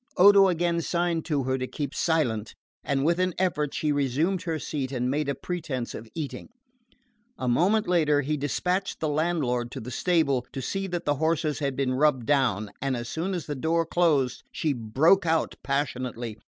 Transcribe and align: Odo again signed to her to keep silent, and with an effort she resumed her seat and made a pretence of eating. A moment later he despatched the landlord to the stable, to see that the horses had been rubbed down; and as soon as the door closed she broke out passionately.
Odo 0.17 0.47
again 0.47 0.81
signed 0.81 1.25
to 1.25 1.43
her 1.43 1.59
to 1.59 1.67
keep 1.67 1.93
silent, 1.93 2.55
and 2.83 3.05
with 3.05 3.19
an 3.19 3.35
effort 3.37 3.71
she 3.75 3.91
resumed 3.91 4.41
her 4.41 4.57
seat 4.57 4.91
and 4.91 5.11
made 5.11 5.29
a 5.29 5.35
pretence 5.35 5.93
of 5.93 6.09
eating. 6.15 6.49
A 7.37 7.47
moment 7.47 7.87
later 7.87 8.21
he 8.21 8.35
despatched 8.35 8.99
the 8.99 9.07
landlord 9.07 9.69
to 9.73 9.79
the 9.79 9.91
stable, 9.91 10.47
to 10.53 10.59
see 10.59 10.87
that 10.87 11.05
the 11.05 11.17
horses 11.17 11.59
had 11.59 11.75
been 11.75 11.93
rubbed 11.93 12.25
down; 12.25 12.71
and 12.81 12.97
as 12.97 13.09
soon 13.09 13.35
as 13.35 13.45
the 13.45 13.53
door 13.53 13.85
closed 13.85 14.41
she 14.51 14.73
broke 14.73 15.27
out 15.27 15.53
passionately. 15.61 16.39